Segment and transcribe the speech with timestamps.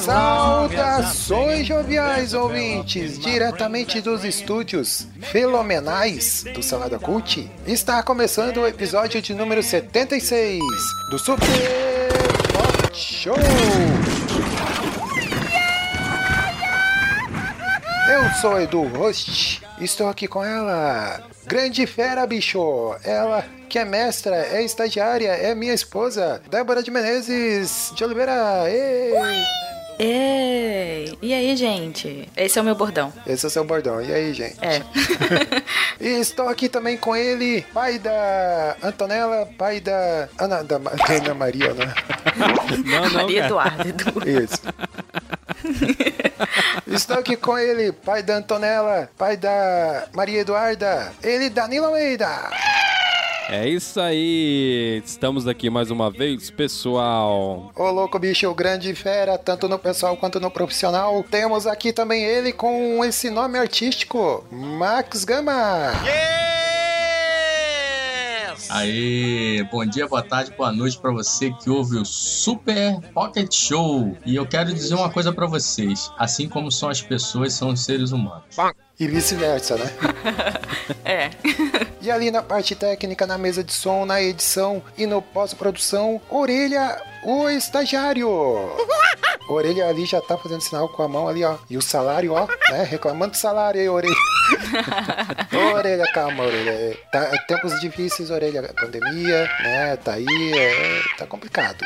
[0.00, 7.50] Saudações joviais ouvintes, diretamente dos estúdios fenomenais do Salada Cult.
[7.66, 10.60] Está começando o episódio de número 76
[11.10, 11.46] do Super
[12.52, 13.36] Pop Show.
[18.10, 24.36] Eu sou Edu Host, estou aqui com ela, grande fera bicho, ela que é mestra,
[24.36, 28.70] é estagiária, é minha esposa, Débora de Menezes de Oliveira.
[28.70, 29.71] Ei!
[29.98, 31.16] Ei!
[31.20, 32.28] E aí, gente?
[32.36, 33.12] Esse é o meu bordão.
[33.26, 34.00] Esse é o seu bordão.
[34.02, 34.56] E aí, gente?
[34.60, 34.82] É.
[36.00, 41.72] E estou aqui também com ele, pai da Antonella, pai da Ana, da, Ana Maria,
[41.74, 41.94] né?
[42.84, 43.44] Não, não, Maria.
[43.44, 43.88] Eduardo.
[43.88, 44.28] Edu.
[44.28, 44.62] Isso.
[46.90, 52.50] Estou aqui com ele, pai da Antonella, pai da Maria Eduarda, ele, Danilo Almeida.
[53.52, 55.02] É isso aí.
[55.04, 57.70] Estamos aqui mais uma vez, pessoal.
[57.76, 61.22] Ô louco bicho, o grande fera, tanto no pessoal quanto no profissional.
[61.22, 65.52] Temos aqui também ele com esse nome artístico, Max Gama.
[68.70, 74.16] Aí, bom dia, boa tarde, boa noite pra você que ouve o Super Pocket Show.
[74.24, 77.84] E eu quero dizer uma coisa pra vocês: assim como são as pessoas, são os
[77.84, 78.44] seres humanos.
[78.98, 79.90] E vice-versa, né?
[81.04, 81.30] É.
[82.00, 87.00] E ali na parte técnica, na mesa de som, na edição e no pós-produção, Orelha,
[87.24, 88.28] o estagiário.
[89.48, 91.56] Orelha ali já tá fazendo sinal com a mão ali, ó.
[91.68, 92.82] E o salário, ó, né?
[92.84, 94.14] Reclamando do salário aí, Orelha.
[95.74, 96.96] orelha, calma, Orelha.
[97.10, 98.62] Tá, tempos difíceis, Orelha.
[98.80, 99.96] Pandemia, né?
[99.96, 101.84] Tá aí, é, tá complicado.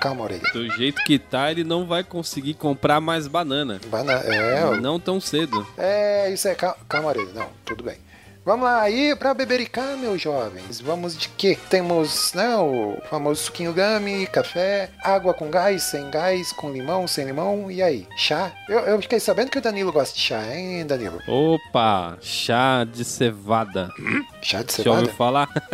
[0.00, 0.42] Calma, Orelha.
[0.52, 3.80] Do jeito que tá, ele não vai conseguir comprar mais banana.
[3.86, 5.66] Bana é, Não tão cedo.
[5.76, 6.54] É, isso é.
[6.54, 7.32] Calma, calma Orelha.
[7.34, 7.98] Não, tudo bem.
[8.44, 10.78] Vamos lá, aí pra bebericar, meus jovens.
[10.78, 11.56] Vamos de quê?
[11.70, 17.24] Temos, né, o famoso suquinho gami, café, água com gás, sem gás, com limão, sem
[17.24, 18.06] limão, e aí?
[18.18, 18.52] Chá?
[18.68, 21.20] Eu, eu fiquei sabendo que o Danilo gosta de chá, hein, Danilo?
[21.26, 23.88] Opa, chá de cevada.
[24.42, 25.16] Chá de Já ouviu cevada?
[25.16, 25.48] falar?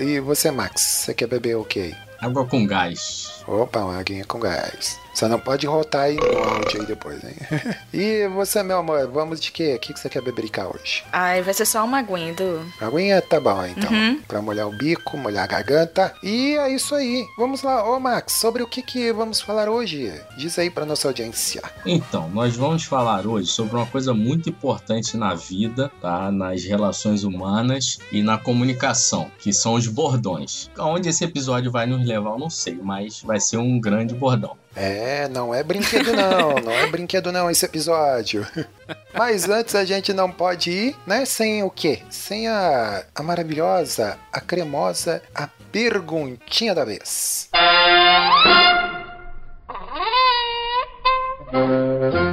[0.00, 1.94] E você, Max, você quer beber o quê?
[2.20, 3.37] Água com gás.
[3.48, 5.00] Opa, uma aguinha com gás.
[5.14, 7.34] Só não pode rotar aí no áudio aí depois, hein?
[7.92, 9.74] e você, meu amor, vamos de quê?
[9.74, 11.02] O que que você quer bebericar hoje?
[11.10, 12.62] Ai, vai ser só uma aguinha do...
[12.80, 13.90] Aguinha tá bom, então.
[14.28, 16.14] Pra molhar o bico, molhar a garganta.
[16.22, 17.26] E é isso aí.
[17.36, 20.12] Vamos lá, ô Max, sobre o que que vamos falar hoje?
[20.36, 21.62] Diz aí pra nossa audiência.
[21.84, 26.30] Então, nós vamos falar hoje sobre uma coisa muito importante na vida, tá?
[26.30, 30.70] Nas relações humanas e na comunicação, que são os bordões.
[30.78, 34.56] Aonde esse episódio vai nos levar, eu não sei, mas vai ser um grande bordão.
[34.74, 38.46] É, não é brinquedo não, não é brinquedo não esse episódio.
[39.12, 42.02] Mas antes a gente não pode ir, né, sem o quê?
[42.08, 47.48] Sem a, a maravilhosa, a cremosa, a perguntinha da vez.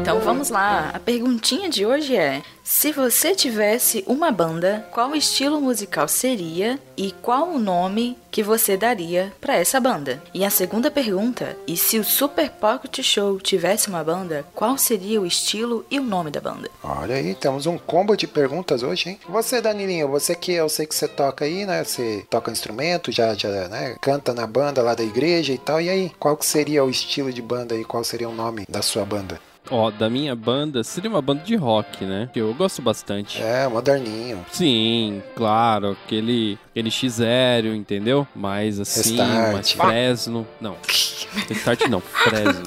[0.02, 0.92] Então vamos lá.
[0.94, 7.12] A perguntinha de hoje é: se você tivesse uma banda, qual estilo musical seria e
[7.22, 10.20] qual o nome que você daria pra essa banda?
[10.34, 15.22] E a segunda pergunta: e se o Super Pocket Show tivesse uma banda, qual seria
[15.22, 16.68] o estilo e o nome da banda?
[16.84, 19.20] Olha aí, temos um combo de perguntas hoje, hein?
[19.30, 21.84] Você, Danilinho, você que eu sei que você toca aí, né?
[21.84, 23.96] Você toca instrumento, já, já né?
[24.02, 25.80] canta na banda lá da igreja e tal.
[25.80, 27.86] E aí, qual que seria o estilo de banda aí?
[27.86, 29.40] Qual seria o nome da sua banda?
[29.70, 32.30] Ó, da minha banda, seria uma banda de rock, né?
[32.32, 33.42] Que eu gosto bastante.
[33.42, 34.46] É, moderninho.
[34.52, 38.28] Sim, claro, aquele, aquele X0, entendeu?
[38.36, 39.54] Mais assim, Restart.
[39.54, 40.48] mais Fresno.
[40.62, 40.76] Não,
[41.50, 42.64] Restart não, Fresno.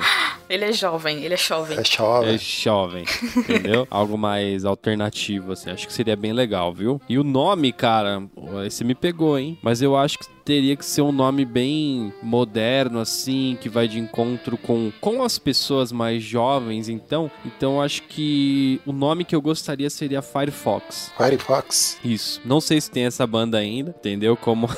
[0.49, 1.79] Ele é jovem, ele é jovem.
[1.79, 2.35] É chove.
[2.35, 3.05] É jovem,
[3.37, 3.87] entendeu?
[3.91, 5.71] Algo mais alternativo, assim.
[5.71, 7.01] Acho que seria bem legal, viu?
[7.09, 8.23] E o nome, cara,
[8.67, 9.59] esse me pegou, hein?
[9.63, 13.99] Mas eu acho que teria que ser um nome bem moderno, assim, que vai de
[13.99, 17.31] encontro com, com as pessoas mais jovens, então.
[17.45, 21.13] Então eu acho que o nome que eu gostaria seria Firefox.
[21.15, 21.99] Firefox.
[22.03, 22.41] Isso.
[22.45, 24.35] Não sei se tem essa banda ainda, entendeu?
[24.37, 24.69] Como.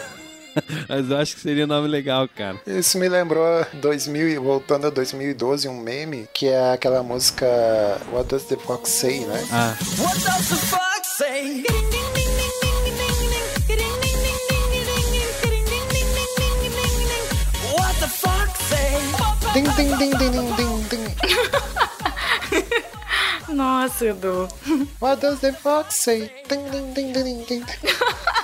[0.88, 2.60] Mas eu acho que seria um nome legal, cara.
[2.66, 7.46] Isso me lembrou 2000, e- voltando a 2012, um meme que é aquela música
[8.12, 9.46] What Does the Fox Say, né?
[9.52, 11.64] Ah, What does the fox say?
[17.74, 18.98] What the fox say?
[19.54, 21.04] Din, din, din, din, din, din, din.
[23.56, 24.48] Nossa, Edu.
[25.00, 26.30] What does the fox say?
[26.48, 27.64] Ding, ding, ding, ding, ding.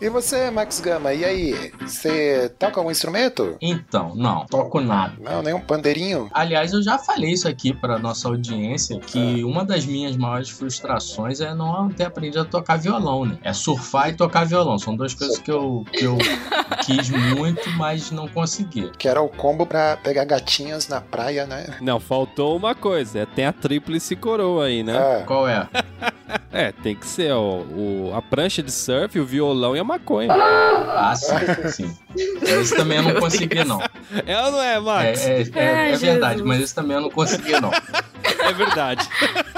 [0.00, 1.72] E você, Max Gama, e aí?
[1.80, 3.56] Você toca algum instrumento?
[3.60, 5.14] Então, não, toco nada.
[5.20, 6.30] Não, nem um pandeirinho?
[6.32, 11.40] Aliás, eu já falei isso aqui para nossa audiência que uma das minhas maiores frustrações
[11.40, 13.38] é não ter aprendido a tocar violão, né?
[13.42, 14.78] É surfar e tocar violão.
[14.78, 16.16] São duas coisas que eu, que eu
[16.86, 18.92] quis muito, mas não consegui.
[18.96, 21.76] Que era o combo pra pegar gatinhas na praia, né?
[21.80, 23.20] Não, faltou uma coisa.
[23.20, 24.96] é, Tem a tríplice coroa aí, né?
[24.96, 25.68] Ah, Qual é?
[26.52, 30.32] É, tem que ser ó, o, a prancha de surf, o violão e a maconha.
[30.32, 31.96] Ah, sim, sim.
[32.42, 33.80] Esse também eu não consegui, não.
[34.26, 35.26] É ou não é, É, Max?
[35.26, 37.70] é, é- Ai, é verdade, mas esse também eu não consegui, não.
[37.72, 39.08] É verdade.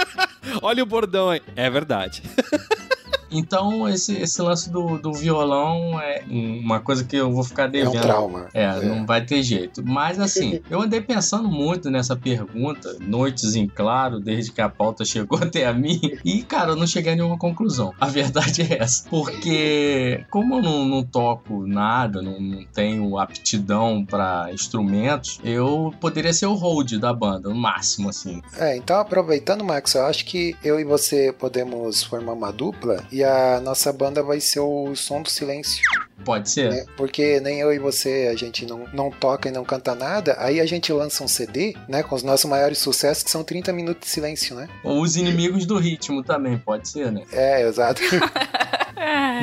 [0.63, 1.43] Olha o bordão aí.
[1.57, 2.23] É verdade.
[3.31, 7.69] Então, esse, esse lance do, do violão é uma coisa que eu vou ficar é
[7.69, 7.99] devendo.
[7.99, 8.49] um trauma.
[8.53, 9.83] É, não vai ter jeito.
[9.85, 15.05] Mas assim, eu andei pensando muito nessa pergunta, noites em claro, desde que a pauta
[15.05, 17.95] chegou até a mim, e cara, eu não cheguei a nenhuma conclusão.
[18.01, 19.09] A verdade é essa.
[19.09, 26.33] Porque, como eu não, não toco nada, não, não tenho aptidão pra instrumentos, eu poderia
[26.33, 28.43] ser o hold da banda, no máximo, assim.
[28.59, 33.20] É, então aproveitando, Max, eu acho que eu e você podemos formar uma dupla e
[33.25, 35.83] a nossa banda vai ser o Som do Silêncio,
[36.25, 36.71] Pode ser?
[36.71, 36.85] né?
[36.97, 40.61] Porque nem eu e você, a gente não, não toca e não canta nada, aí
[40.61, 44.07] a gente lança um CD, né, com os nossos maiores sucessos, que são 30 minutos
[44.09, 44.69] de silêncio, né?
[44.85, 47.23] Ou os inimigos do ritmo também, pode ser, né?
[47.33, 48.01] É, exato.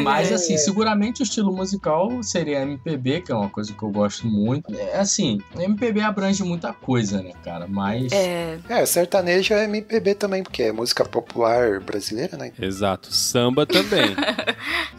[0.04, 4.28] Mas assim, seguramente o estilo musical seria MPB, que é uma coisa que eu gosto
[4.28, 4.74] muito.
[4.76, 7.66] É assim, MPB abrange muita coisa, né, cara?
[7.68, 12.52] Mas É, É, sertanejo é MPB também, porque é música popular brasileira, né?
[12.60, 13.12] Exato.
[13.14, 14.16] Samba também.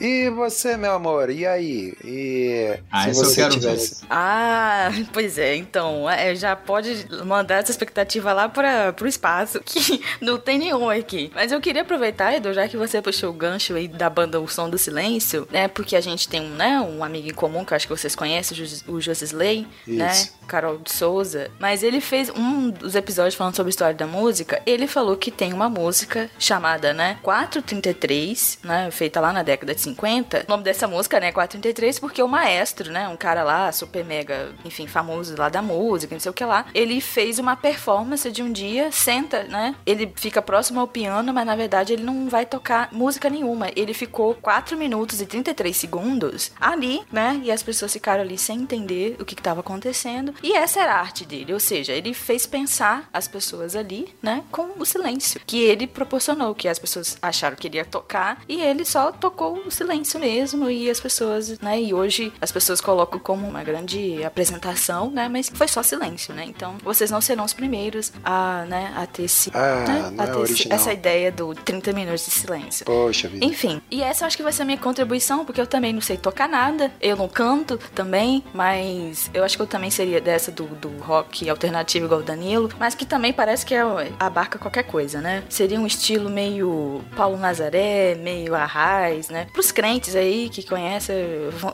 [0.01, 1.68] E você, meu amor, e aí?
[2.05, 4.05] E Ah, se eu você tivesse.
[4.11, 10.01] Ah, pois é, então, é, já pode mandar essa expectativa lá para pro espaço, que
[10.21, 11.31] não tem nenhum aqui.
[11.35, 14.49] Mas eu queria aproveitar, Edu, já que você puxou o gancho aí da banda O
[14.49, 17.73] Som do Silêncio, né, porque a gente tem um, né, um amigo em comum, que
[17.73, 20.13] eu acho que vocês conhecem, o Jos- o Josisley, né.
[20.47, 24.63] Carol de Souza, mas ele fez um dos episódios falando sobre a história da música,
[24.65, 29.81] ele falou que tem uma música chamada, né, 433, né, feita lá na década de
[29.81, 30.45] 50.
[30.47, 31.58] O nome dessa música, né, 433,
[32.01, 36.21] porque o maestro, né, um cara lá, super mega, enfim, famoso lá da música, não
[36.21, 40.41] sei o que lá, ele fez uma performance de um dia, senta, né, ele fica
[40.43, 43.69] próximo ao piano, mas na verdade ele não vai tocar música nenhuma.
[43.77, 48.61] Ele ficou 4 minutos e 33 segundos ali, né, e as pessoas ficaram ali sem
[48.61, 50.35] entender o que estava acontecendo.
[50.43, 54.45] E essa era a arte dele, ou seja, ele fez pensar as pessoas ali, né,
[54.51, 58.61] com o silêncio que ele proporcionou, que as pessoas acharam que ele ia tocar e
[58.61, 63.19] ele só tocou o silêncio mesmo e as pessoas, né, e hoje as pessoas colocam
[63.19, 66.45] como uma grande apresentação, né, mas foi só silêncio, né?
[66.47, 70.27] Então, vocês não serão os primeiros a, né, a ter esse, Ah, né, a é
[70.27, 70.77] ter esse- original.
[70.79, 72.85] essa ideia do 30 minutos de silêncio.
[72.87, 73.45] Poxa vida.
[73.45, 76.01] Enfim, e essa eu acho que vai ser a minha contribuição, porque eu também não
[76.01, 80.51] sei tocar nada, eu não canto também, mas eu acho que eu também seria dessa
[80.51, 83.83] do, do rock alternativo igual o Danilo, mas que também parece que é,
[84.19, 85.43] abarca qualquer coisa, né?
[85.49, 89.47] Seria um estilo meio Paulo Nazaré, meio Arraiz, né?
[89.53, 91.17] Pros crentes aí que conhecem,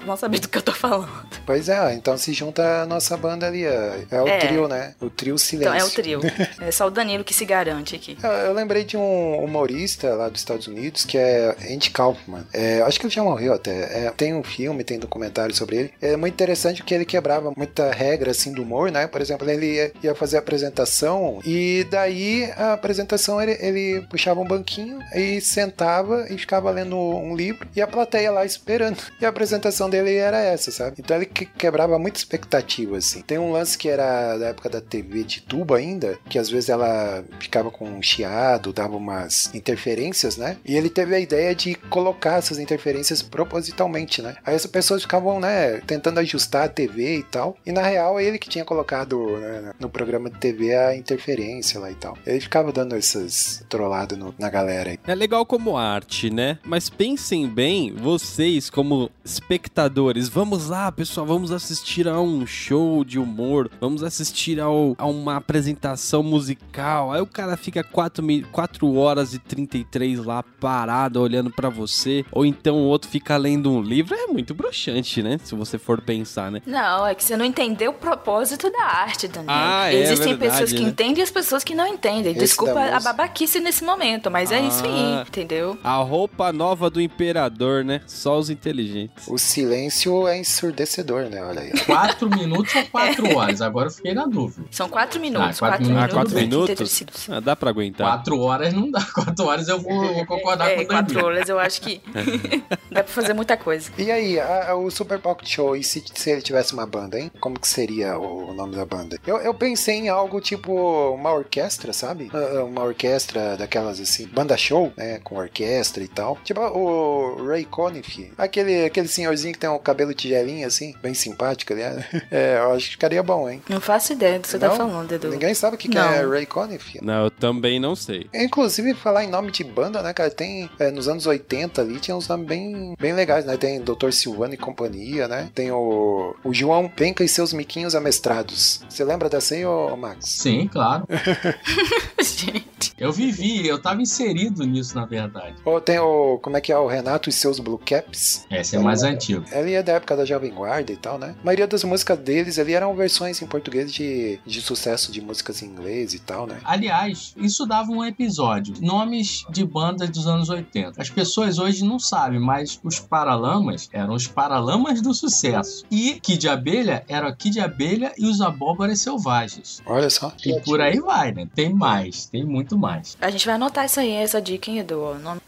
[0.05, 1.09] vão saber do que eu tô falando.
[1.47, 4.39] Pois é, então se junta a nossa banda ali, é, o É.
[4.39, 4.95] trio, né?
[5.01, 5.75] O trio Silêncio.
[5.75, 6.21] Então é o trio.
[6.61, 8.17] É só o Danilo que se garante aqui.
[8.23, 12.45] Eu, eu lembrei de um humorista lá dos Estados Unidos que é Andy Kaufman.
[12.53, 14.07] É, acho que ele já morreu até.
[14.07, 15.93] É, tem um filme, tem documentário sobre ele.
[16.01, 19.07] É muito interessante porque ele quebrava muita regra assim do humor, né?
[19.07, 24.41] Por exemplo, ele ia, ia fazer a apresentação e daí a apresentação ele, ele puxava
[24.41, 28.99] um banquinho e sentava e ficava lendo um livro e a plateia lá esperando.
[29.21, 30.97] E a apresentação dele era essa, sabe?
[30.99, 33.21] Então ele que- quebrava muita expectativa assim.
[33.23, 36.69] Tem um lance que era da época da TV de tubo ainda, que às vezes
[36.71, 40.57] ela ficava com um chiado, dava umas interferências, né?
[40.65, 44.37] E ele teve a ideia de colocar essas interferências propositalmente, né?
[44.45, 47.57] Aí as pessoas ficavam, né, tentando ajustar a TV e tal.
[47.67, 51.91] E na real, ele que tinha colocado né, no programa de TV a interferência lá
[51.91, 52.17] e tal.
[52.27, 54.97] Ele ficava dando essas trolladas na galera.
[55.07, 56.59] É legal como arte, né?
[56.65, 63.19] Mas pensem bem, vocês como espectadores, vamos lá, pessoal, vamos assistir a um show de
[63.19, 67.13] humor, vamos assistir ao, a uma apresentação musical.
[67.13, 72.45] Aí o cara fica 4, 4 horas e 33 lá parado olhando pra você, ou
[72.45, 74.15] então o outro fica lendo um livro.
[74.15, 75.39] É muito broxante, né?
[75.43, 76.61] Se você for pensar, né?
[76.67, 79.55] Não, é que você não entendeu o propósito da arte, Daniel.
[79.55, 80.89] Ah, é Existem verdade, pessoas que né?
[80.89, 82.33] entendem e as pessoas que não entendem.
[82.33, 85.25] Esse Desculpa a babaquice nesse momento, mas é isso aí, Ah.
[85.27, 85.79] entendeu?
[85.83, 88.01] A roupa nova do imperador, né?
[88.07, 89.24] Só os inteligentes.
[89.27, 91.43] O silêncio é ensurdecedor, né?
[91.43, 91.73] Olha aí.
[91.85, 93.61] Quatro minutos ou quatro horas?
[93.61, 94.67] Agora eu fiquei na dúvida.
[94.71, 95.57] São quatro minutos.
[95.57, 96.05] Ah, quatro quatro, minutos.
[96.05, 97.29] Ah, quatro minutos?
[97.31, 98.07] Ah, dá pra aguentar.
[98.07, 99.05] Quatro horas não dá.
[99.15, 102.01] Quatro horas eu vou, eu vou concordar É, com o quatro horas eu acho que
[102.91, 103.91] dá pra fazer muita coisa.
[103.97, 107.19] E aí, a- a- o Super Pocket Show, e se, se ele tivesse uma banda,
[107.19, 107.31] hein?
[107.41, 109.19] Como que seria o, o nome da banda?
[109.27, 110.73] Eu, eu pensei em algo tipo
[111.15, 112.31] uma orquestra, sabe?
[112.33, 115.21] Ah, ah, Uma orquestra daquelas assim, banda show, né?
[115.23, 116.39] Com orquestra e tal.
[116.45, 121.73] Tipo o Ray Conniff, aquele, aquele senhorzinho que tem um cabelo tigelinho assim, bem simpático,
[121.73, 122.05] aliás.
[122.31, 123.63] É, eu acho que ficaria bom, hein?
[123.69, 124.77] Não faço ideia do que você tá Não?
[124.77, 125.29] falando, Edu.
[125.31, 126.99] Ninguém sabe o que, que é Ray Conniff.
[127.03, 128.27] Não, eu também não sei.
[128.35, 130.31] Inclusive, falar em nome de banda, né, cara?
[130.31, 130.69] Tem.
[130.79, 133.57] é, nos anos 80 ali, tinha uns nomes bem, bem legais, né?
[133.57, 134.11] Tem Dr.
[134.11, 135.51] Silvano e companhia, né?
[135.55, 138.83] Tem o, o João Penca e seus miquinhos amestrados.
[138.89, 140.29] Você lembra dessa aí, ô Max?
[140.29, 141.07] Sim, claro.
[142.21, 142.93] Gente.
[142.99, 145.55] Eu vivi, eu tava inserido nisso, na verdade.
[145.65, 146.39] Ou tem o.
[146.43, 146.77] Como é que é?
[146.79, 148.47] O Renato e seus Blue Caps.
[148.51, 149.45] Esse é mais antigo.
[149.51, 151.35] Ele é da época da Jovem Guarda e tal, né?
[151.41, 155.63] A maioria das músicas deles ali eram versões em português de, de sucesso de músicas
[155.63, 156.61] em inglês e tal, né?
[156.65, 158.75] Aliás, isso dava um episódio.
[158.81, 161.01] Nomes de bandas dos anos 80.
[161.01, 165.85] As pessoas hoje não sabem, mas os Paralamas eram os Paralamas do sucesso.
[165.91, 169.83] E Kid Abelha era o Kid Abelha e os Abóboras Selvagens.
[169.87, 170.33] Olha só.
[170.45, 171.49] E por aí vai, né?
[171.55, 173.17] Tem mais, tem muito mais.
[173.21, 175.05] A gente vai anotar isso aí, essa dica, hein, Edu?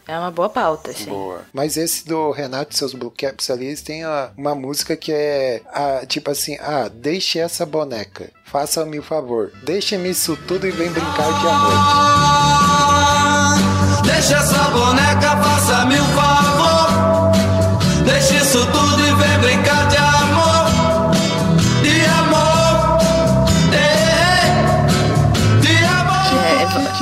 [0.06, 1.06] É uma boa pauta, assim.
[1.06, 1.42] Boa.
[1.52, 5.12] Mas esse do Renato e seus Blue Caps ali, eles têm a- uma música que
[5.12, 10.70] é a, tipo assim: ah, deixe essa boneca, faça-me o favor, deixe-me isso tudo e
[10.70, 11.72] vem brincar de amor.
[14.04, 16.86] Deixa essa boneca, faça-me um favor.
[18.04, 19.85] Deixa isso tudo e vem brincar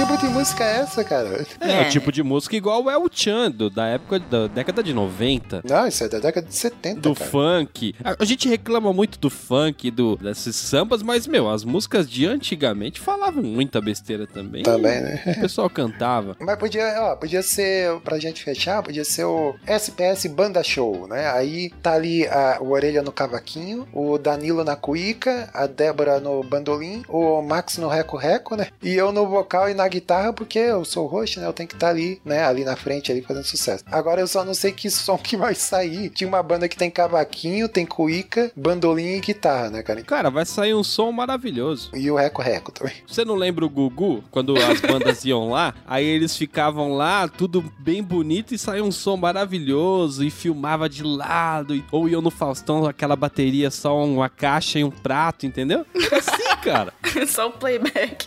[0.04, 1.46] tipo de música é essa, cara?
[1.61, 1.82] É, É.
[1.82, 5.62] o tipo de música igual é o Chan, do- da época da década de 90.
[5.64, 7.30] Não, isso é da década de 70, Do cara.
[7.30, 7.94] funk.
[8.04, 12.26] A, a gente reclama muito do funk, do, desses sambas, mas, meu, as músicas de
[12.26, 14.62] antigamente falavam muita besteira também.
[14.62, 15.23] Também, né?
[15.38, 16.37] O pessoal cantava.
[16.40, 21.30] Mas podia, ó, podia ser, pra gente fechar, podia ser o SPS Banda Show, né?
[21.30, 26.42] Aí tá ali a, o Orelha no cavaquinho, o Danilo na cuíca, a Débora no
[26.42, 28.68] bandolim, o Max no reco-reco, né?
[28.82, 31.46] E eu no vocal e na guitarra, porque eu sou o host, né?
[31.46, 32.44] Eu tenho que estar ali, né?
[32.44, 33.82] Ali na frente, ali fazendo sucesso.
[33.86, 36.10] Agora eu só não sei que som que vai sair.
[36.10, 40.02] Tinha uma banda que tem cavaquinho, tem cuíca, bandolim e guitarra, né, cara?
[40.02, 41.90] Cara, vai sair um som maravilhoso.
[41.94, 42.94] E o reco-reco também.
[43.06, 44.22] Você não lembra o Gugu?
[44.30, 48.92] Quando as bandas iam lá, aí eles ficavam lá, tudo bem bonito e saía um
[48.92, 51.74] som maravilhoso e filmava de lado.
[51.74, 55.86] e- Ou iam no Faustão, aquela bateria, só uma caixa e um prato, entendeu?
[55.94, 56.92] Era assim, cara.
[57.28, 58.26] Só o playback.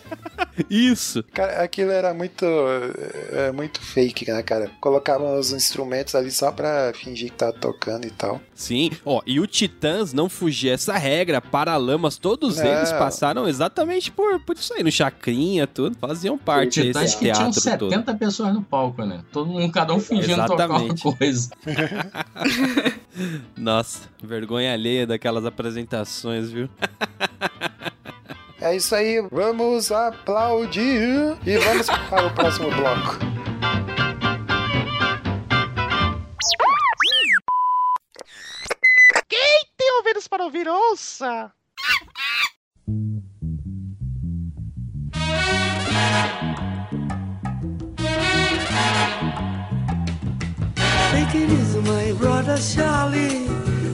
[0.70, 1.24] Isso.
[1.34, 2.46] Cara, aquilo era muito,
[3.32, 4.70] é, muito fake, né, cara?
[4.80, 8.42] Colocavam os instrumentos ali só pra fingir que tá tocando e tal.
[8.54, 12.66] Sim, ó, e o Titãs não fugia essa regra, Paralamas, todos Não.
[12.66, 17.52] eles passaram exatamente por, por isso aí, no Chacrinha, tudo, faziam parte desse que tinham
[17.52, 18.18] teatro 70 todo.
[18.18, 19.24] pessoas no palco, né?
[19.32, 21.06] Todo mundo, cada um fingindo tocar Exatamente.
[21.06, 21.50] uma coisa.
[23.58, 26.70] Nossa, vergonha alheia daquelas apresentações, viu?
[28.68, 33.18] É isso aí, vamos aplaudir e vamos para o próximo bloco.
[39.78, 41.50] Tem ouvidos para ouvir, ouça!
[51.12, 53.48] Take it easy, my brother Charlie.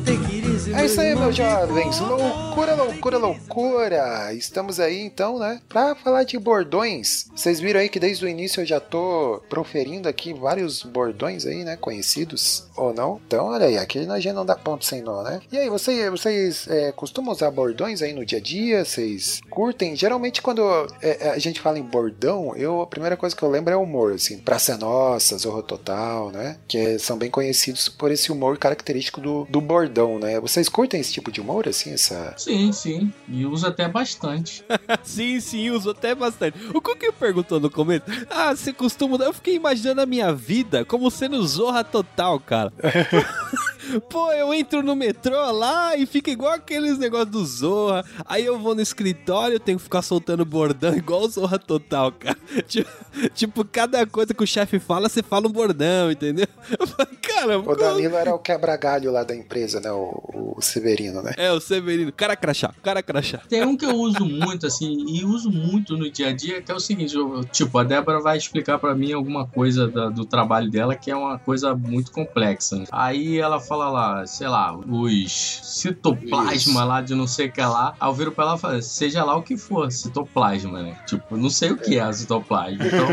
[0.04, 2.00] Take it É isso aí, meus jovens.
[2.00, 4.34] Loucura, loucura, loucura.
[4.34, 5.60] Estamos aí então, né?
[5.68, 7.26] Pra falar de bordões.
[7.36, 11.64] Vocês viram aí que desde o início eu já tô proferindo aqui vários bordões aí,
[11.64, 11.76] né?
[11.76, 13.20] Conhecidos ou não.
[13.28, 15.42] Então, olha aí, aqui na gente não dá ponto sem nó, né?
[15.52, 18.86] E aí, vocês, vocês é, costumam usar bordões aí no dia a dia?
[18.86, 19.96] Vocês curtem?
[19.96, 20.64] Geralmente, quando
[21.02, 24.14] é, a gente fala em bordão, eu, a primeira coisa que eu lembro é humor,
[24.14, 24.38] assim.
[24.38, 26.58] Praça é Nossa, Zorro Total, né?
[26.68, 30.40] Que são bem conhecidos por esse humor característico do, do bordão, né?
[30.54, 31.94] Vocês curtem esse tipo de humor, assim?
[31.94, 32.36] Essa...
[32.38, 33.12] Sim, sim.
[33.28, 34.64] E usa até bastante.
[35.02, 36.60] sim, sim, uso até bastante.
[36.72, 38.04] O que perguntou no começo?
[38.30, 39.18] Ah, você costuma.
[39.18, 42.72] Eu fiquei imaginando a minha vida como sendo zorra total, cara.
[44.02, 48.06] Pô, eu entro no metrô lá e fica igual aqueles negócios do Zorra.
[48.26, 52.38] Aí eu vou no escritório, tenho que ficar soltando bordão igual o Zorra Total, cara.
[52.68, 52.90] Tipo,
[53.36, 56.48] tipo, cada coisa que o chefe fala, você fala um bordão, entendeu?
[56.80, 56.88] Eu
[57.22, 59.92] cara, O Danilo era o quebra-galho lá da empresa, né?
[59.92, 61.34] O, o Severino, né?
[61.38, 63.40] É, o Severino, cara crachá, cara crachá.
[63.50, 66.72] Tem um que eu uso muito, assim, e uso muito no dia a dia, que
[66.72, 70.26] é o seguinte, eu- tipo, a Débora vai explicar pra mim alguma coisa da- do
[70.26, 72.84] trabalho dela que é uma coisa muito complexa.
[72.92, 76.86] Aí ela fala fala lá, sei lá, os citoplasma Isso.
[76.86, 77.94] lá de não sei o que lá.
[78.00, 80.98] Aí eu viro pra ela e falo, seja lá o que for, citoplasma, né?
[81.06, 82.86] Tipo, não sei o que é citoplasma.
[82.86, 83.08] Então,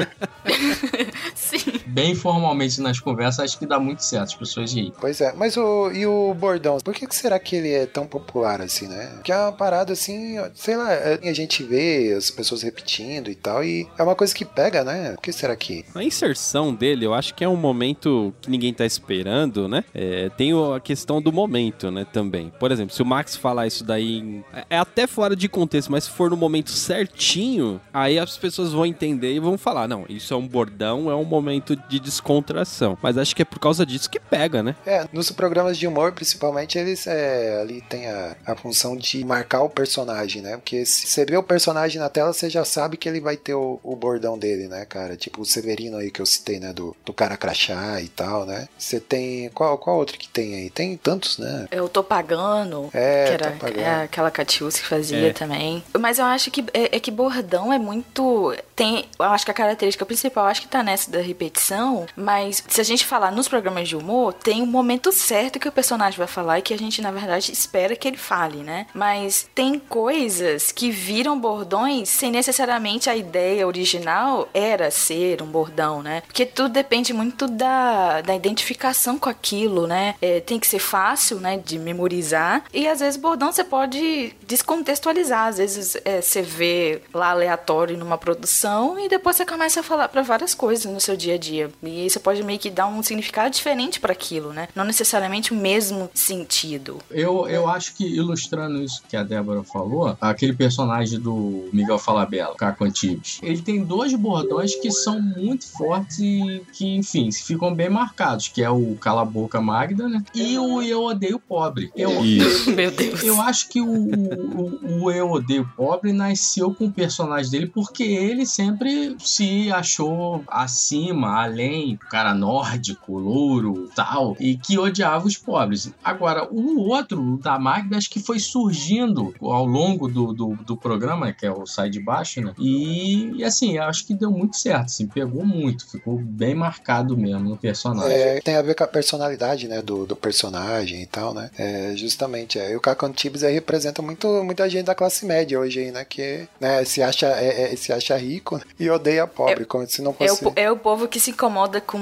[1.34, 1.79] Sim.
[1.90, 4.92] Bem formalmente nas conversas, acho que dá muito certo as pessoas riem.
[5.00, 6.78] Pois é, mas o, e o bordão?
[6.78, 9.18] Por que, que será que ele é tão popular assim, né?
[9.24, 13.34] Que é uma parada assim, sei lá, é, a gente vê as pessoas repetindo e
[13.34, 15.12] tal, e é uma coisa que pega, né?
[15.12, 15.84] Por que será que.
[15.94, 19.84] A inserção dele, eu acho que é um momento que ninguém tá esperando, né?
[19.94, 22.52] É, tem o- a questão do momento, né, também.
[22.58, 25.90] Por exemplo, se o Max falar isso daí, em- é- é até fora de contexto,
[25.90, 30.04] mas se for no momento certinho, aí as pessoas vão entender e vão falar, não,
[30.08, 32.96] isso é um bordão, é um momento de descontração.
[33.02, 34.74] Mas acho que é por causa disso que pega, né?
[34.86, 39.62] É, nos programas de humor, principalmente, eles é, ali tem a, a função de marcar
[39.62, 40.56] o personagem, né?
[40.56, 43.54] Porque se você vê o personagem na tela, você já sabe que ele vai ter
[43.54, 45.16] o, o bordão dele, né, cara?
[45.16, 46.72] Tipo o Severino aí que eu citei, né?
[46.72, 48.68] Do, do cara crachá e tal, né?
[48.78, 49.48] Você tem.
[49.50, 50.70] Qual, qual outro que tem aí?
[50.70, 51.66] Tem tantos, né?
[51.70, 52.88] Eu tô pagando.
[52.92, 53.80] É, que era tô pagando.
[53.80, 55.32] é, aquela Catiúcia que fazia É.
[55.32, 55.82] também.
[55.98, 58.54] Mas eu acho que é, é que bordão é muito.
[58.74, 59.06] Tem.
[59.18, 61.69] Eu acho que a característica principal, acho que tá nessa da repetição.
[62.16, 65.72] Mas se a gente falar nos programas de humor, tem um momento certo que o
[65.72, 68.86] personagem vai falar e que a gente, na verdade, espera que ele fale, né?
[68.94, 76.02] Mas tem coisas que viram bordões sem necessariamente a ideia original era ser um bordão,
[76.02, 76.22] né?
[76.22, 80.14] Porque tudo depende muito da, da identificação com aquilo, né?
[80.20, 82.64] É, tem que ser fácil, né, de memorizar.
[82.72, 85.48] E às vezes bordão você pode descontextualizar.
[85.48, 90.08] Às vezes é, você vê lá aleatório numa produção e depois você começa a falar
[90.08, 91.59] para várias coisas no seu dia a dia.
[91.82, 94.68] E aí você pode meio que dar um significado diferente para aquilo, né?
[94.74, 96.98] Não necessariamente o mesmo sentido.
[97.10, 102.54] Eu, eu acho que ilustrando isso que a Débora falou, aquele personagem do Miguel Falabella,
[102.56, 107.88] Caco Antibes, ele tem dois bordões que são muito fortes e que, enfim, ficam bem
[107.88, 110.22] marcados, que é o Cala a Boca Magda, né?
[110.34, 111.90] E o Eu Odeio Pobre.
[111.94, 112.70] Eu, Isso.
[112.72, 113.22] Meu Deus.
[113.22, 118.02] eu acho que o, o, o Eu Odeio Pobre nasceu com o personagem dele porque
[118.02, 125.90] ele sempre se achou acima, além, cara nórdico, louro, tal, e que odiava os pobres.
[126.02, 130.76] Agora, o outro, o da Magda, acho que foi surgindo ao longo do, do, do
[130.76, 132.54] programa, que é o Sai de Baixo, né?
[132.58, 137.50] E, e, assim, acho que deu muito certo, assim, pegou muito, ficou bem marcado mesmo
[137.50, 138.12] no personagem.
[138.12, 141.50] É, tem a ver com a personalidade, né, do, do personagem e tal, né?
[141.58, 142.72] É, justamente, é.
[142.72, 146.04] E o Caco Antibes aí representa muito, muita gente da classe média hoje aí, né?
[146.04, 150.02] Que né, se, acha, é, é, se acha rico né, e odeia pobre, como se
[150.02, 150.52] não É o, fosse...
[150.56, 151.98] é o povo que se incomoda com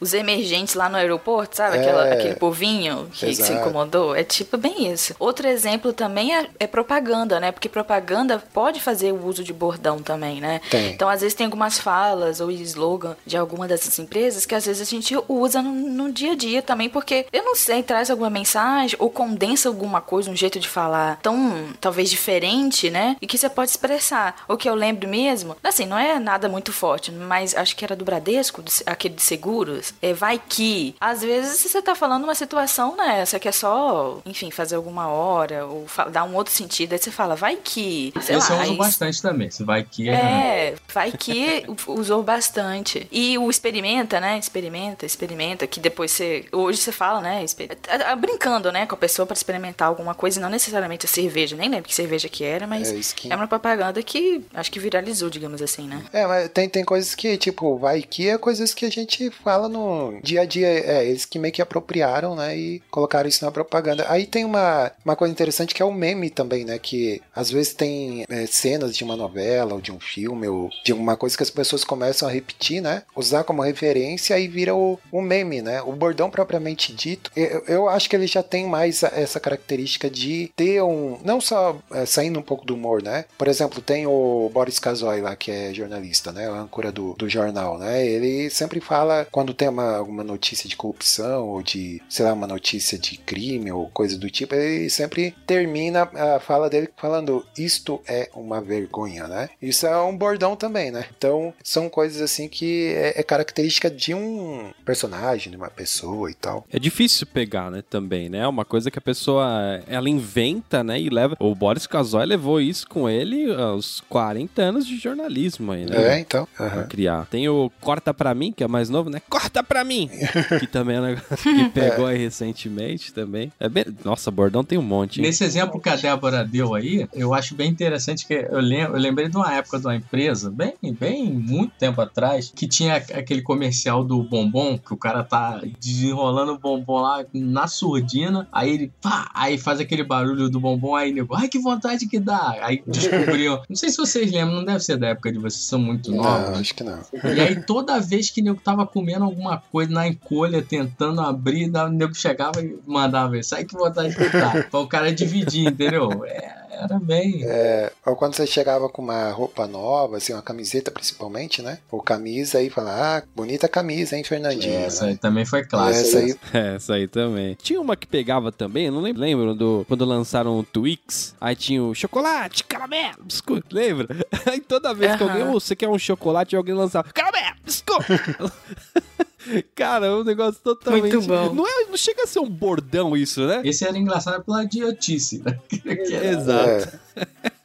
[0.00, 1.78] os emergentes lá no aeroporto, sabe?
[1.78, 2.12] Aquela- É.
[2.12, 3.60] aquele povinho que, que se Exato.
[3.60, 4.14] incomodou.
[4.14, 5.14] É tipo bem isso.
[5.18, 7.50] Outro exemplo também é, é propaganda, né?
[7.50, 10.60] Porque propaganda pode fazer o uso de bordão também, né?
[10.70, 10.92] Tem.
[10.92, 14.82] Então, às vezes, tem algumas falas ou slogan de alguma dessas empresas que às vezes
[14.86, 18.30] a gente usa no, no dia a dia também, porque eu não sei, traz alguma
[18.30, 23.16] mensagem ou condensa alguma coisa, um jeito de falar tão, talvez, diferente, né?
[23.20, 24.36] E que você pode expressar.
[24.46, 27.96] O que eu lembro mesmo, assim, não é nada muito forte, mas acho que era
[27.96, 29.94] do Bradesco, do- aquele de seguros.
[30.02, 30.94] É, vai que.
[31.00, 33.24] Às vezes você tá falando uma situação, né?
[33.24, 36.92] Você quer só, enfim, fazer alguma hora ou dar um outro sentido.
[36.92, 38.12] Aí você fala, vai que.
[38.22, 39.50] Sei Esse lá, eu uso aí- bastante também.
[39.50, 43.06] Se vai que é, vai que usou bastante.
[43.10, 44.38] E o experimenta, né?
[44.38, 46.44] Experimenta, experimenta, que depois você.
[46.52, 47.42] Hoje você fala, né?
[47.44, 48.86] exper- ah, ah, Brincando, né?
[48.86, 51.56] Com a pessoa pra experimentar alguma coisa, e não necessariamente a cerveja.
[51.56, 53.32] Nem lembro que cerveja que era, mas É, é, skin.
[53.32, 56.02] uma propaganda que acho que viralizou, digamos assim, né?
[56.12, 58.36] É, mas tem, tem coisas que, tipo, vai que é
[58.66, 60.66] coisas que a gente fala no dia a dia.
[60.66, 62.56] É, eles que meio que apropriaram, né?
[62.56, 64.06] E colocaram isso na propaganda.
[64.08, 66.78] Aí tem uma, uma coisa interessante que é o meme também, né?
[66.78, 70.92] Que às vezes tem é, cenas de uma novela ou de um filme ou de
[70.92, 73.02] alguma coisa que as pessoas começam a repetir, né?
[73.14, 75.82] Usar como referência e vira o, o meme, né?
[75.82, 77.30] O bordão propriamente dito.
[77.36, 81.18] Eu, eu acho que ele já tem mais a- essa característica de ter um.
[81.24, 83.24] Não só é, saindo um pouco do humor, né?
[83.38, 86.50] Por exemplo, tem o Boris Kazoy lá, que é jornalista, né?
[86.50, 88.04] O âncora do, do jornal, né?
[88.06, 92.46] Ele sempre fala quando tem uma, alguma notícia de corrupção ou de, sei lá, uma
[92.46, 98.00] notícia de crime ou coisa do tipo, ele sempre termina a fala dele falando isto
[98.06, 99.48] é uma vergonha, né?
[99.60, 101.06] Isso é um bordão também, né?
[101.16, 106.34] Então, são coisas assim que é, é característica de um personagem, de uma pessoa e
[106.34, 106.64] tal.
[106.72, 108.38] É difícil pegar, né, também, né?
[108.38, 111.36] É uma coisa que a pessoa, ela inventa, né, e leva...
[111.38, 116.16] O Boris Kazoy levou isso com ele aos 40 anos de jornalismo aí, né?
[116.16, 116.46] É, então.
[116.56, 116.86] Pra aham.
[116.88, 117.26] criar.
[117.26, 119.20] Tem o Corta Pra mim, que é mais novo, né?
[119.28, 120.08] Corta pra mim!
[120.60, 123.50] que também é um negócio que pegou aí recentemente também.
[123.58, 123.84] É bem...
[124.04, 125.18] Nossa, bordão tem um monte.
[125.20, 125.26] hein?
[125.26, 128.92] Nesse exemplo que a Débora deu aí, eu acho bem interessante que eu, lem eu
[128.92, 133.42] lembrei de uma época de uma empresa, bem, bem muito tempo atrás, que tinha aquele
[133.42, 138.92] comercial do bombom, que o cara tá desenrolando o bombom lá na surdina, aí ele
[139.00, 142.56] pá, aí faz aquele barulho do bombom, aí nego, ai que vontade que dá.
[142.60, 143.58] Aí descobriu.
[143.68, 146.22] não sei se vocês lembram, não deve ser da época de vocês, são muito Não,
[146.22, 146.58] novos.
[146.60, 147.00] acho que não.
[147.34, 151.70] E aí toda vez que o nego tava comendo alguma coisa na encolha, tentando abrir,
[151.74, 153.54] o nego chegava e mandava isso.
[153.54, 154.64] Ai que vontade que dá.
[154.70, 156.24] Pra o cara dividir, entendeu?
[156.24, 157.42] É, era bem.
[157.44, 161.78] É, ou quando você chegava com uma roupa nova, assim, uma camiseta principalmente, né?
[161.90, 164.86] Ou camisa aí, fala, ah, bonita camisa, hein, Fernandinho?
[164.86, 165.10] Essa né?
[165.12, 166.06] aí também foi clássica.
[166.06, 167.54] Essa aí, É, essa aí também.
[167.60, 171.54] Tinha uma que pegava também, eu não lembro, lembro do quando lançaram o Twix, aí
[171.56, 174.08] tinha o chocolate, caramelo, biscoito, lembra?
[174.46, 175.32] Aí toda vez que Aham.
[175.32, 178.06] alguém, "Ô, você quer um chocolate, alguém lançava caramelo, biscoito.
[179.74, 181.14] Cara, é um negócio totalmente.
[181.14, 181.54] Muito bom.
[181.54, 183.62] Não, é, não chega a ser um bordão isso, né?
[183.64, 185.42] Esse era engraçado pela idiotice.
[185.44, 185.58] Né?
[185.84, 186.98] Exato.
[187.16, 187.50] é,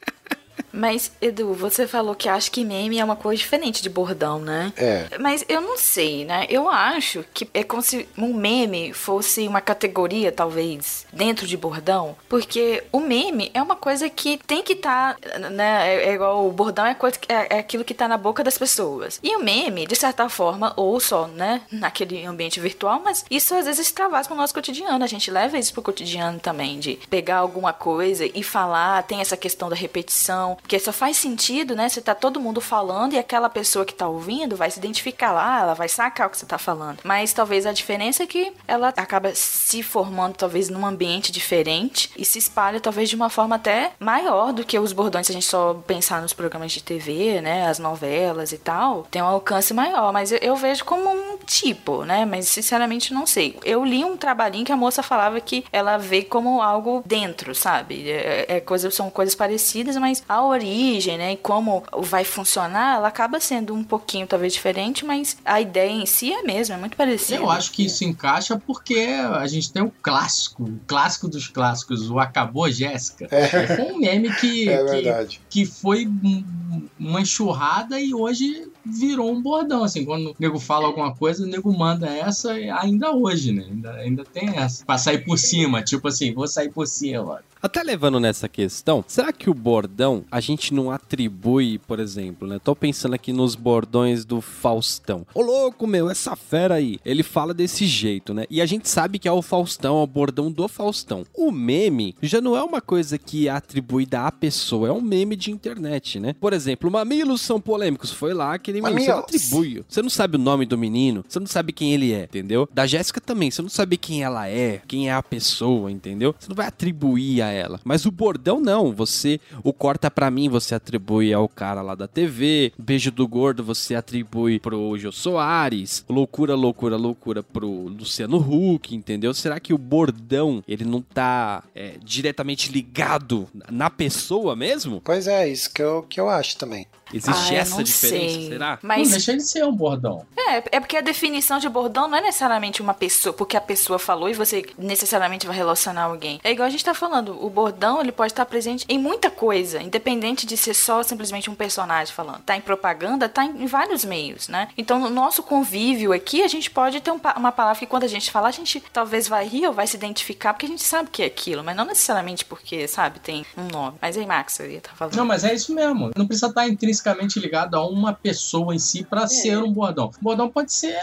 [0.72, 4.72] Mas, Edu, você falou que acha que meme é uma coisa diferente de bordão, né?
[4.76, 5.08] é.
[5.18, 6.46] Mas eu não sei, né?
[6.48, 12.16] Eu acho que é como se um meme fosse uma categoria, talvez, dentro de bordão.
[12.28, 15.16] Porque o meme é uma coisa que tem que estar,
[15.50, 15.94] né?
[15.94, 18.56] É, é igual o bordão é, coisa, é, é aquilo que tá na boca das
[18.56, 19.20] pessoas.
[19.22, 21.62] E o meme, de certa forma, ou só, né?
[21.70, 25.04] Naquele ambiente virtual, mas isso às vezes extravasa pro nosso cotidiano.
[25.04, 29.36] A gente leva isso pro cotidiano também, de pegar alguma coisa e falar, tem essa
[29.36, 31.88] questão da repetição, porque só faz sentido, né?
[31.88, 35.60] Você tá todo mundo falando e aquela pessoa que tá ouvindo vai se identificar lá,
[35.60, 36.98] ela vai sacar o que você tá falando.
[37.04, 42.24] Mas talvez a diferença é que ela acaba se formando talvez num ambiente diferente e
[42.24, 45.46] se espalha talvez de uma forma até maior do que os bordões se a gente
[45.46, 50.12] só pensar nos programas de TV, né, as novelas e tal, tem um alcance maior,
[50.12, 53.58] mas eu, eu vejo como um tipo, né, mas sinceramente não sei.
[53.64, 58.10] Eu li um trabalhinho que a moça falava que ela vê como algo dentro, sabe?
[58.10, 63.08] É, é coisa, são coisas parecidas, mas a origem, né, e como vai funcionar, ela
[63.08, 66.78] acaba sendo um pouquinho talvez diferente, mas a ideia em si é a mesma, é
[66.78, 67.36] muito parecida.
[67.40, 68.94] Eu acho que isso encaixa porque
[69.34, 73.28] a gente tem o clássico, o clássico dos clássicos, o Acabou Jéssica.
[73.28, 74.84] Foi um meme que, É
[75.28, 79.84] que, que foi um- uma enxurrada e hoje virou um bordão.
[79.84, 83.64] Assim, quando o nego fala alguma coisa, o nego manda essa ainda hoje, né?
[83.70, 84.84] Ainda, ainda tem essa.
[84.84, 87.42] Pra sair por cima, tipo assim, vou sair por cima.
[87.62, 92.58] Até levando nessa questão, será que o bordão a gente não atribui, por exemplo, né?
[92.58, 95.24] Tô pensando aqui nos bordões do Faustão.
[95.32, 96.98] Ô louco, meu, essa fera aí.
[97.04, 98.46] Ele fala desse jeito, né?
[98.50, 101.24] E a gente sabe que é o Faustão, é o bordão do Faustão.
[101.32, 105.36] O meme já não é uma coisa que é atribuída à pessoa, é um meme
[105.36, 106.34] de internet, né?
[106.40, 108.10] Por exemplo, mamilos são polêmicos.
[108.10, 109.18] Foi lá que ele você não Mamilos.
[109.18, 109.84] atribui.
[109.88, 112.68] Você não sabe o nome do menino, você não sabe quem ele é, entendeu?
[112.74, 116.34] Da Jéssica também, você não sabe quem ela é, quem é a pessoa, entendeu?
[116.36, 117.80] Você não vai atribuir a ela.
[117.84, 122.06] Mas o bordão não, você o corta pra mim, você atribui ao cara lá da
[122.06, 128.94] TV, beijo do gordo você atribui pro Jô Soares, loucura, loucura, loucura pro Luciano Huck,
[128.94, 129.32] entendeu?
[129.34, 135.00] Será que o bordão, ele não tá é, diretamente ligado na pessoa mesmo?
[135.04, 136.86] Pois é, isso que eu, que eu acho também.
[137.12, 138.48] Existe Ah, essa não diferença, sei.
[138.48, 138.70] será?
[138.82, 140.24] Não Mas deixa de ser um bordão.
[140.36, 143.98] É, é porque a definição de bordão não é necessariamente uma pessoa, porque a pessoa
[143.98, 146.40] falou e você necessariamente vai relacionar alguém.
[146.44, 149.80] É igual a gente tá falando, o bordão ele pode estar presente em muita coisa,
[149.82, 152.42] independente de ser só simplesmente um personagem falando.
[152.42, 154.68] Tá em propaganda, tá em, vários meios, né?
[154.76, 158.08] Então no nosso convívio aqui, a gente pode ter um uma palavra que quando a
[158.08, 161.08] gente falar, a gente talvez vai rir ou vai se identificar, porque a gente sabe
[161.10, 163.96] que é aquilo, mas não necessariamente porque, sabe, tem um nome.
[164.00, 165.14] Mas aí, Max, eu ia estar falando.
[165.16, 166.10] Não, mas é isso mesmo.
[166.16, 166.66] Não precisa estar
[167.02, 170.10] intrinsecamente ligado a uma pessoa em si para ser um bordão.
[170.20, 170.96] O bordão pode ser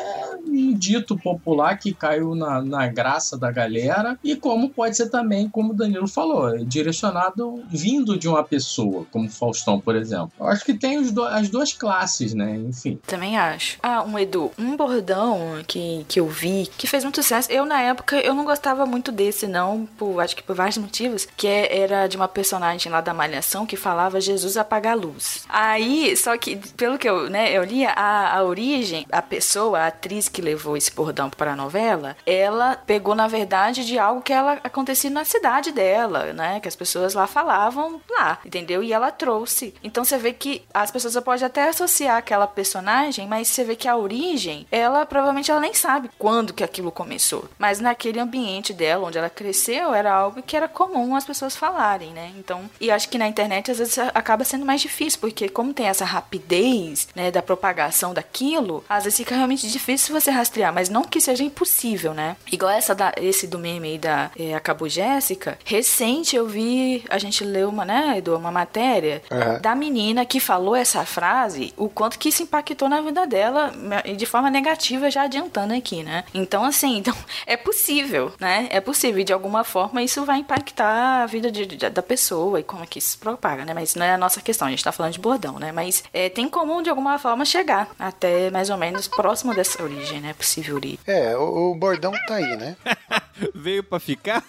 [0.47, 5.49] um dito popular que caiu na, na graça da galera e como pode ser também,
[5.49, 10.31] como o Danilo falou, direcionado vindo de uma pessoa, como Faustão, por exemplo.
[10.39, 12.55] Eu acho que tem os do- as duas classes, né?
[12.55, 12.99] Enfim.
[13.05, 13.77] Também acho.
[13.83, 17.51] Ah, um Edu, um bordão que, que eu vi, que fez muito sucesso.
[17.51, 21.27] Eu, na época, eu não gostava muito desse, não, por, acho que por vários motivos,
[21.38, 25.43] que é- era de uma personagem lá da Malhação que falava Jesus apaga a luz.
[25.49, 29.88] Aí, só que, pelo que eu, né, eu li, a, a origem, a pessoa, a
[29.88, 34.34] atriz que levou esse bordão para a novela, ela pegou, na verdade, de algo que
[34.34, 38.84] ela acontecia na cidade dela, né, que as pessoas lá falavam lá, entendeu?
[38.84, 39.73] E ela trouxe.
[39.84, 43.88] Então você vê que as pessoas podem até associar aquela personagem, mas você vê que
[43.88, 47.45] a origem, ela provavelmente ela nem sabe quando que aquilo começou.
[47.58, 52.12] Mas naquele ambiente dela, onde ela cresceu, era algo que era comum as pessoas falarem,
[52.12, 52.32] né?
[52.38, 55.73] Então, e acho que na internet às vezes acaba sendo mais difícil, porque como como
[55.73, 60.89] tem essa rapidez, né, da propagação daquilo, às vezes fica realmente difícil você rastrear, mas
[60.89, 62.36] não que seja impossível, né?
[62.51, 67.17] Igual essa da, esse do meme aí da é, Acabou Jéssica, recente eu vi, a
[67.19, 69.60] gente leu uma, né, Edu, uma matéria Aham.
[69.62, 73.71] da menina que falou essa frase, o quanto que isso impactou na vida dela
[74.05, 76.23] e de forma negativa, já adiantando aqui, né?
[76.34, 78.67] Então, assim, então, é possível, né?
[78.71, 82.60] É possível, e de alguma forma isso vai impactar a vida de- de- da pessoa
[82.60, 83.73] e como é que isso se propaga, né?
[83.73, 85.71] Mas não é a nossa questão, a gente tá falando de bordão, né?
[85.71, 90.21] Mas é, tem como, de alguma forma, chegar até mais ou menos próximo dessa origem,
[90.21, 90.33] né?
[90.33, 90.99] Possível origem.
[91.05, 92.75] É, o, o bordão tá aí, né?
[93.53, 94.43] Veio pra ficar?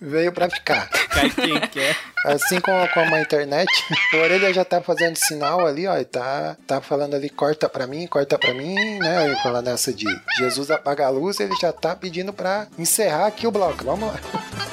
[0.00, 0.88] Veio pra ficar.
[0.88, 1.96] Cai quem quer.
[2.26, 3.68] Assim como, como a internet,
[4.12, 7.86] o Orelha já tá fazendo sinal ali, ó, e tá, tá falando ali, corta pra
[7.86, 9.32] mim, corta pra mim, né?
[9.32, 10.06] E falando essa de
[10.38, 13.84] Jesus apaga a luz, ele já tá pedindo pra encerrar aqui o bloco.
[13.84, 14.65] Vamos lá.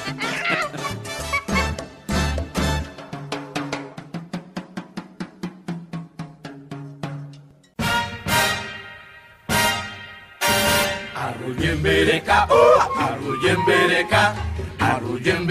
[12.04, 14.36] embereka, oh, arruyembereka,
[14.78, 15.43] arruyembereka.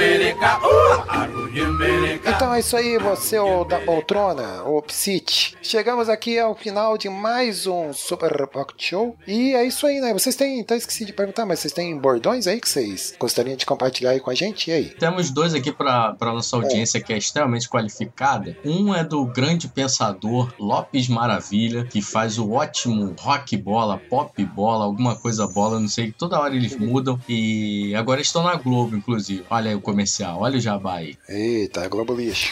[2.54, 5.58] Então é isso aí, você o da poltrona, o Psit.
[5.60, 9.18] Chegamos aqui ao final de mais um Super Pocket Show.
[9.26, 10.13] E é isso aí, né?
[10.13, 13.66] Vocês têm, então esqueci de perguntar, mas vocês têm bordões aí que vocês gostariam de
[13.66, 14.70] compartilhar aí com a gente?
[14.70, 14.89] E aí?
[14.89, 18.56] Temos dois aqui para nossa audiência que é extremamente qualificada.
[18.63, 24.86] Um é do grande pensador Lopes Maravilha, que faz o ótimo rock bola, pop bola,
[24.86, 27.20] alguma coisa bola, não sei, toda hora eles mudam.
[27.28, 29.44] E agora estão na Globo, inclusive.
[29.50, 31.18] Olha aí o comercial, olha o jabá aí.
[31.28, 32.44] Eita, Globo Lixo.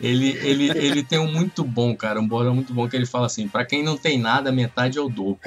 [0.00, 3.26] Ele, ele, ele tem um muito bom, cara, um bordão muito bom que ele fala
[3.26, 5.38] assim: pra quem não tem nada, metade é o dobro.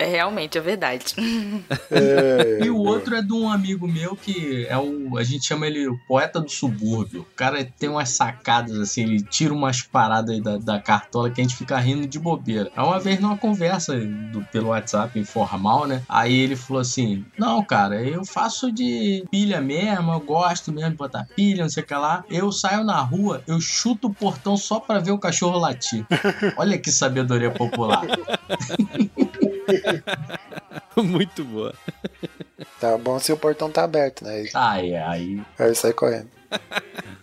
[0.00, 1.14] É realmente, é verdade.
[1.90, 5.18] É, E o outro é de um amigo meu que é o.
[5.18, 7.22] A gente chama ele o poeta do subúrbio.
[7.22, 11.40] O cara tem umas sacadas assim, ele tira umas paradas aí da, da cartola que
[11.40, 12.70] a gente fica rindo de bobeira.
[12.76, 16.02] É uma vez numa conversa do, pelo WhatsApp informal, né?
[16.08, 20.96] Aí ele falou assim: Não, cara, eu faço de pilha mesmo, eu gosto mesmo de
[20.96, 22.24] botar pilha, não sei o que lá.
[22.30, 26.06] Eu saio na rua, eu chuto o portão só pra ver o cachorro latir.
[26.56, 28.02] Olha que sabedoria popular.
[30.96, 31.74] Muito boa.
[32.80, 34.44] Tá bom se o portão tá aberto, né?
[34.54, 35.40] Ai, ai.
[35.58, 36.30] Aí sai correndo.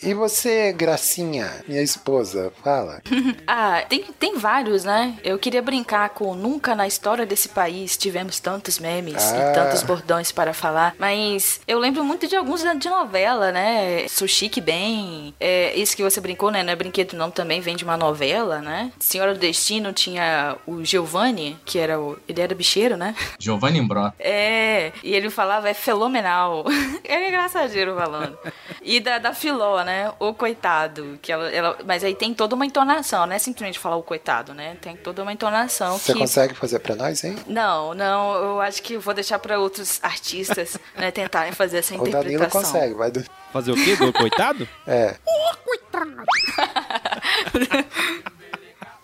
[0.01, 3.01] E você, Gracinha, minha esposa, fala.
[3.49, 5.17] Ah, tem, tem vários, né?
[5.23, 9.37] Eu queria brincar com nunca na história desse país tivemos tantos memes Ah.
[9.51, 14.05] e tantos bordões para falar, mas eu lembro muito de alguns de novela, né?
[14.07, 16.61] Sushi que bem, é, esse que você brincou, né?
[16.61, 18.91] Não é brinquedo não, também vem de uma novela, né?
[18.99, 22.17] Senhora do Destino tinha o Giovanni, que era o...
[22.27, 23.15] ele era bicheiro, né?
[23.39, 24.11] Giovanni Imbro.
[24.19, 26.65] É, e ele falava, é fenomenal.
[27.03, 28.37] Era engraçadinho falando.
[28.81, 29.86] E da, da Filó, né?
[30.19, 31.17] O coitado.
[31.21, 33.39] Que ela, ela, mas aí tem toda uma entonação, né?
[33.39, 34.77] Simplesmente falar o coitado, né?
[34.81, 36.19] Tem toda uma entonação Você que.
[36.19, 37.35] consegue fazer pra nós, hein?
[37.47, 41.97] Não, não, eu acho que vou deixar para outros artistas, né, tentarem fazer essa O
[41.97, 42.61] Danilo interpretação.
[42.61, 43.23] consegue, vai do...
[43.53, 43.95] Fazer o quê?
[43.95, 44.67] Do coitado?
[44.85, 45.15] É.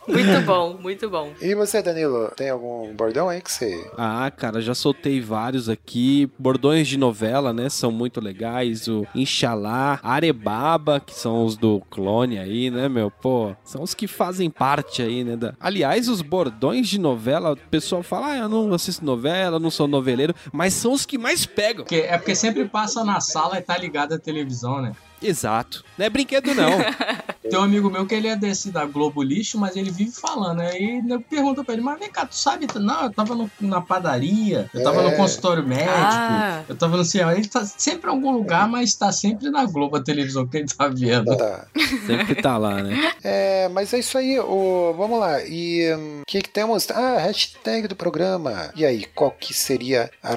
[0.08, 1.32] Muito bom, muito bom.
[1.42, 3.90] E você, Danilo, tem algum bordão aí que você.
[3.98, 6.30] Ah, cara, já soltei vários aqui.
[6.38, 7.70] Bordões de novela, né?
[7.70, 8.88] São muito legais.
[8.88, 13.10] O Inxalá, Arebaba, que são os do clone aí, né, meu?
[13.10, 15.36] Pô, são os que fazem parte aí, né?
[15.36, 15.54] Da...
[15.60, 19.88] Aliás, os bordões de novela, o pessoal fala, ah, eu não assisto novela, não sou
[19.88, 21.84] noveleiro, mas são os que mais pegam.
[21.84, 24.94] Porque, é porque sempre passa na sala e tá ligado à televisão, né?
[25.22, 25.84] Exato.
[25.98, 26.72] Não é brinquedo, não.
[27.50, 30.62] Tem um amigo meu que ele é desse da Globo Lixo, mas ele vive falando.
[30.62, 32.68] Aí eu pergunto pra ele, mas vem cá, tu sabe?
[32.76, 35.10] Não, eu tava no- na padaria, eu tava É.
[35.12, 36.64] no consultório médico, Ah.
[36.68, 37.40] eu tava no sei onde.
[37.40, 40.68] Ele tá sempre em algum lugar, mas tá sempre na Globo, a televisão que ele
[40.68, 41.36] tá vendo.
[41.36, 41.66] Tá.
[42.06, 43.14] Sempre tá lá, né?
[43.24, 44.94] É, mas é isso aí, o...
[44.98, 45.44] vamos lá.
[45.44, 46.90] E o que, que temos?
[46.92, 48.72] Ah, hashtag do programa.
[48.76, 50.34] E aí, qual que seria a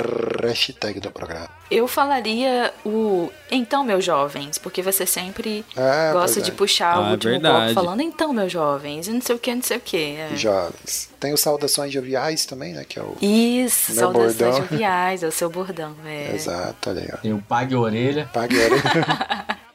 [0.47, 1.49] hashtag do programa?
[1.71, 6.55] Eu falaria o então, meus jovens, porque você sempre Ah, gosta pois de é.
[6.55, 9.55] puxar Ah, o é último bloco falando então, meus jovens, e não sei o que,
[9.55, 10.17] não sei o que.
[10.17, 10.37] É.
[10.37, 11.11] Jovens.
[11.19, 12.85] Tem o Saudações Joviais também, né?
[12.89, 13.17] Que é o.
[13.21, 14.59] Isso, Meu saudações bordão.
[14.69, 15.95] joviais, é o seu bordão.
[16.07, 16.35] É.
[16.35, 17.17] Exato, olha aí, ó.
[17.19, 18.31] Tem o Pague a Orelha.
[18.33, 19.57] Pague a orelha.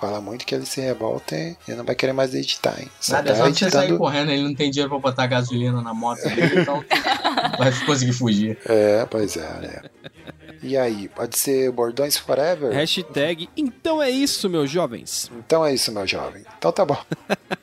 [0.00, 2.88] Fala muito que ele se revolta e não vai querer mais editar, hein?
[2.98, 3.98] Só Nada, é tá só você sair editando.
[3.98, 6.82] correndo, ele não tem dinheiro pra botar gasolina na moto dele, então
[7.58, 8.56] vai conseguir fugir.
[8.64, 10.29] É, pois é, olha aí.
[10.62, 12.72] E aí, pode ser Bordões Forever?
[12.72, 15.30] Hashtag, então é isso, meus jovens.
[15.38, 16.44] Então é isso, meu jovem.
[16.58, 16.98] Então tá bom.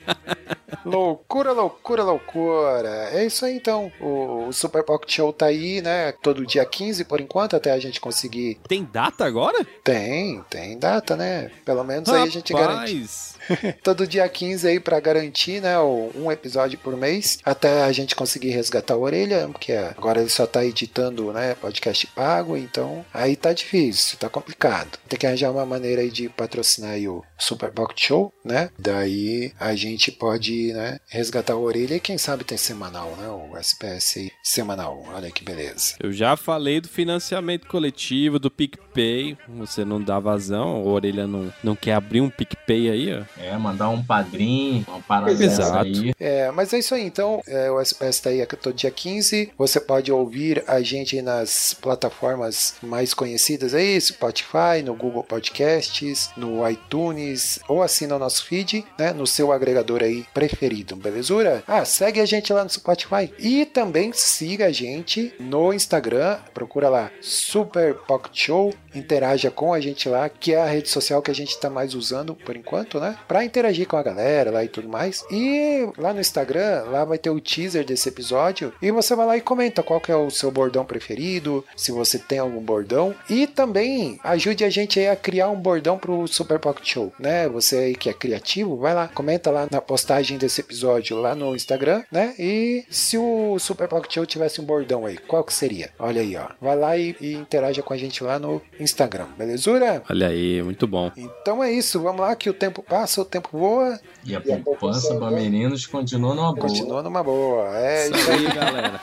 [0.84, 3.10] loucura, loucura, loucura.
[3.12, 3.92] É isso aí então.
[4.00, 6.12] O, o Super Pocket Show tá aí, né?
[6.24, 8.60] Todo dia 15 por enquanto, até a gente conseguir.
[8.68, 9.66] Tem data agora?
[9.84, 11.52] Tem, tem data, né?
[11.64, 13.06] Pelo menos aí a gente garante.
[13.84, 15.80] Todo dia 15 aí pra garantir, né?
[15.80, 17.40] Um episódio por mês.
[17.44, 21.56] Até a gente conseguir resgatar a orelha, porque agora ele só tá editando, né?
[21.56, 24.98] Podcast pago, então aí tá difícil, tá complicado.
[25.08, 28.70] Tem que arranjar uma maneira aí de patrocinar aí o Super Pocket Show, né?
[28.78, 31.00] Daí a gente pode, né?
[31.08, 33.28] Resgatar a orelha e quem sabe tem semanal, né?
[33.30, 35.04] O SPS aí, semanal.
[35.14, 35.96] Olha que beleza.
[36.02, 39.38] eu já falei do financiamento coletivo, do PicPay.
[39.50, 43.24] Você não dá vazão, a orelha não, não quer abrir um PicPay aí, ó.
[43.40, 45.86] É, mandar um padrinho, uma parada Exato.
[45.86, 46.14] aí.
[46.20, 47.42] É, mas é isso aí, então.
[47.48, 49.52] É, o SPS tá aí todo dia 15.
[49.58, 56.68] Você pode ouvir a gente nas plataformas mais conhecidas aí, Spotify, no Google Podcasts, no
[56.68, 59.14] iTunes, ou assina o nosso feed, né?
[59.14, 61.64] No seu agregador aí preferido, belezura?
[61.68, 63.32] Ah, segue a gente lá no Spotify.
[63.40, 69.80] E também siga a gente no Instagram, procura lá Super Pocket Show, interaja com a
[69.80, 73.00] gente lá, que é a rede social que a gente tá mais usando por enquanto,
[73.00, 73.18] né?
[73.28, 75.24] Pra interagir com a galera lá e tudo mais.
[75.32, 79.38] E lá no Instagram, lá vai ter o teaser desse episódio e você vai lá
[79.38, 83.48] e comenta qual que é o seu bordão preferido, se você tem algum bordão e
[83.48, 87.48] também ajude a gente aí a criar um bordão pro Super Pocket Show, né?
[87.50, 91.56] Você aí que é criativo, vai lá, comenta lá na postagem desse episódio lá no
[91.56, 92.34] Instagram, né?
[92.40, 95.90] E se o Super Pocket Show tivesse um bordão aí, qual que seria?
[96.00, 96.48] Olha aí, ó.
[96.62, 100.04] Vai lá e, e interaja com a gente lá no Instagram, belezura?
[100.10, 101.12] Olha aí, muito bom.
[101.18, 105.14] Então é isso, vamos lá que o tempo passa, o tempo voa, E a poupança
[105.16, 106.68] Bamerinos continua numa boa.
[106.68, 107.78] continua numa boa.
[107.78, 109.00] É Isso aí, galera.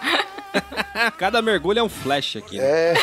[1.19, 2.59] Cada mergulho é um flash aqui.
[2.59, 2.65] né?
[2.65, 2.95] É.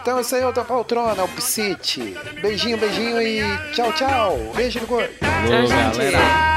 [0.00, 2.16] Então aí é o da poltrona, o Psite.
[2.40, 4.36] Beijinho, beijinho e tchau, tchau.
[4.56, 5.12] Beijo no gordo.
[5.20, 6.51] Falou, galera.